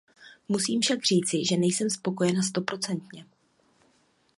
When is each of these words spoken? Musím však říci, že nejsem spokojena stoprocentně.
Musím 0.49 0.81
však 0.81 1.03
říci, 1.03 1.45
že 1.45 1.57
nejsem 1.57 1.89
spokojena 1.89 2.41
stoprocentně. 2.41 3.25